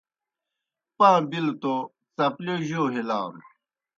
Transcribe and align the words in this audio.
پاں 0.97 1.17
بِلوْ 1.29 1.53
توْ 1.61 1.73
څپلِیؤ 2.15 2.57
جو 2.67 2.83
ہِلانوْ 2.95 3.39